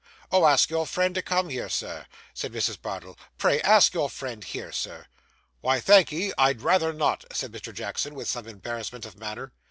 [0.31, 2.81] 'Oh, ask your friend to come here, Sir,' said Mrs.
[2.81, 3.15] Bardell.
[3.37, 5.05] 'Pray ask your friend here, Sir.'
[5.59, 7.71] 'Why, thank'ee, I'd rather not,' said Mr.
[7.71, 9.53] Jackson, with some embarrassment of manner.